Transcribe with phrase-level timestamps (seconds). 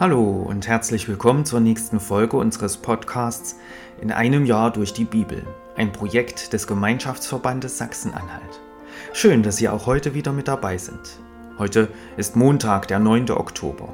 [0.00, 3.56] Hallo und herzlich willkommen zur nächsten Folge unseres Podcasts
[4.00, 5.46] In einem Jahr durch die Bibel,
[5.76, 8.60] ein Projekt des Gemeinschaftsverbandes Sachsen-Anhalt.
[9.12, 11.20] Schön, dass Sie auch heute wieder mit dabei sind.
[11.58, 11.86] Heute
[12.16, 13.30] ist Montag, der 9.
[13.30, 13.88] Oktober.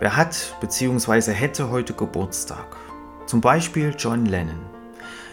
[0.00, 1.30] Wer hat bzw.
[1.30, 2.76] hätte heute Geburtstag?
[3.26, 4.58] Zum Beispiel John Lennon.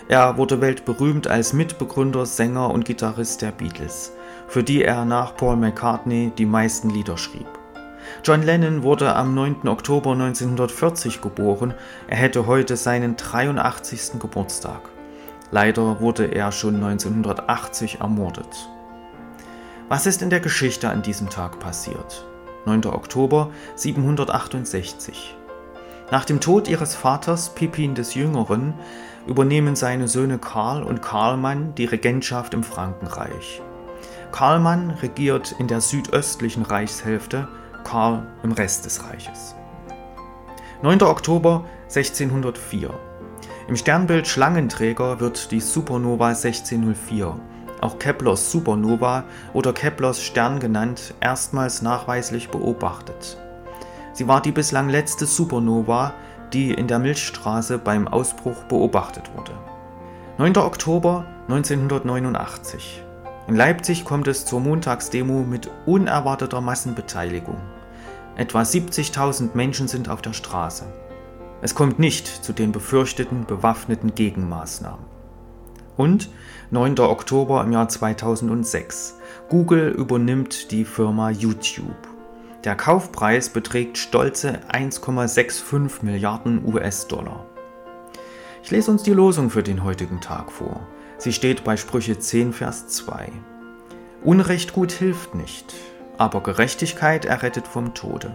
[0.08, 4.12] Er wurde weltberühmt als Mitbegründer, Sänger und Gitarrist der Beatles,
[4.48, 7.48] für die er nach Paul McCartney die meisten Lieder schrieb.
[8.24, 9.68] John Lennon wurde am 9.
[9.68, 11.74] Oktober 1940 geboren.
[12.08, 14.20] Er hätte heute seinen 83.
[14.20, 14.82] Geburtstag.
[15.52, 18.70] Leider wurde er schon 1980 ermordet.
[19.90, 22.26] Was ist in der Geschichte an diesem Tag passiert?
[22.66, 22.86] 9.
[22.86, 25.36] Oktober 768.
[26.12, 28.74] Nach dem Tod ihres Vaters Pippin des Jüngeren
[29.28, 33.62] übernehmen seine Söhne Karl und Karlmann die Regentschaft im Frankenreich.
[34.32, 37.48] Karlmann regiert in der südöstlichen Reichshälfte
[37.84, 39.56] Karl im Rest des Reiches.
[40.82, 41.02] 9.
[41.04, 42.90] Oktober 1604.
[43.68, 47.40] Im Sternbild Schlangenträger wird die Supernova 1604,
[47.82, 53.38] auch Keplers Supernova oder Keplers Stern genannt, erstmals nachweislich beobachtet.
[54.14, 56.14] Sie war die bislang letzte Supernova,
[56.52, 59.54] die in der Milchstraße beim Ausbruch beobachtet wurde.
[60.38, 60.58] 9.
[60.58, 63.04] Oktober 1989.
[63.48, 67.58] In Leipzig kommt es zur Montagsdemo mit unerwarteter Massenbeteiligung.
[68.36, 70.86] Etwa 70.000 Menschen sind auf der Straße.
[71.62, 75.06] Es kommt nicht zu den befürchteten bewaffneten Gegenmaßnahmen.
[75.96, 76.30] Und
[76.72, 77.00] 9.
[77.00, 79.20] Oktober im Jahr 2006.
[79.50, 82.08] Google übernimmt die Firma YouTube.
[82.64, 87.46] Der Kaufpreis beträgt stolze 1,65 Milliarden US-Dollar.
[88.64, 90.88] Ich lese uns die Losung für den heutigen Tag vor.
[91.18, 93.32] Sie steht bei Sprüche 10, Vers 2.
[94.24, 95.76] Unrecht gut hilft nicht,
[96.18, 98.32] aber Gerechtigkeit errettet vom Tode.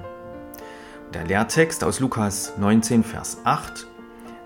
[1.14, 3.86] Der Lehrtext aus Lukas 19, Vers 8.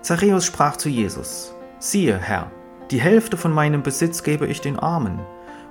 [0.01, 2.51] Zachäus sprach zu Jesus, siehe, Herr,
[2.91, 5.19] die Hälfte von meinem Besitz gebe ich den Armen,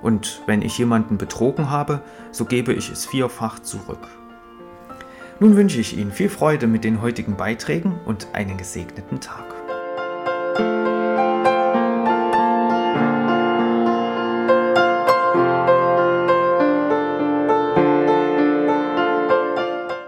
[0.01, 4.07] und wenn ich jemanden betrogen habe, so gebe ich es vierfach zurück.
[5.39, 9.45] Nun wünsche ich Ihnen viel Freude mit den heutigen Beiträgen und einen gesegneten Tag.